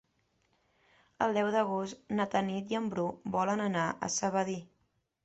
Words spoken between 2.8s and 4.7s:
Bru volen anar a Sedaví.